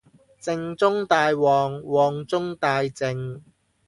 [0.41, 3.41] 靜中帶旺，旺中帶靜